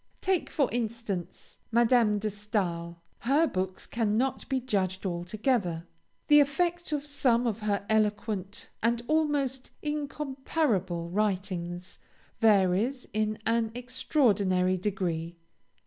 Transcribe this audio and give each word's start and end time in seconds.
Take 0.19 0.49
for 0.49 0.67
instance, 0.71 1.59
Madame 1.71 2.17
de 2.17 2.27
Stael; 2.31 2.99
her 3.19 3.45
books 3.45 3.85
cannot 3.85 4.49
be 4.49 4.59
judged 4.59 5.05
altogether; 5.05 5.85
the 6.27 6.39
effect 6.39 6.91
of 6.91 7.05
some 7.05 7.45
of 7.45 7.59
her 7.59 7.85
eloquent 7.87 8.69
and 8.81 9.03
almost 9.07 9.69
incomparable 9.83 11.11
writings 11.11 11.99
varies 12.39 13.05
in 13.13 13.37
an 13.45 13.71
extraordinary 13.75 14.75
degree. 14.75 15.35